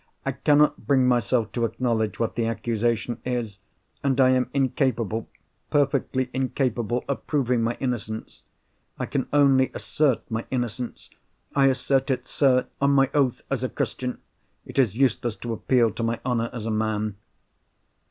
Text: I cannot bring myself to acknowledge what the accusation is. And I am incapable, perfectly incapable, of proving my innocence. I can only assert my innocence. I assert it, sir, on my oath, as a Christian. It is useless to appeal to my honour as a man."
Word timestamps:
I 0.25 0.31
cannot 0.31 0.87
bring 0.87 1.07
myself 1.07 1.51
to 1.51 1.63
acknowledge 1.63 2.19
what 2.19 2.33
the 2.33 2.47
accusation 2.47 3.21
is. 3.23 3.59
And 4.03 4.19
I 4.19 4.31
am 4.31 4.49
incapable, 4.51 5.29
perfectly 5.69 6.31
incapable, 6.33 7.05
of 7.07 7.27
proving 7.27 7.61
my 7.61 7.77
innocence. 7.79 8.41
I 8.97 9.05
can 9.05 9.27
only 9.31 9.69
assert 9.75 10.23
my 10.31 10.43
innocence. 10.49 11.11
I 11.55 11.67
assert 11.67 12.09
it, 12.09 12.27
sir, 12.27 12.65
on 12.81 12.93
my 12.93 13.11
oath, 13.13 13.43
as 13.51 13.63
a 13.63 13.69
Christian. 13.69 14.17
It 14.65 14.79
is 14.79 14.95
useless 14.95 15.35
to 15.35 15.53
appeal 15.53 15.91
to 15.91 16.01
my 16.01 16.19
honour 16.25 16.49
as 16.51 16.65
a 16.65 16.71
man." 16.71 17.17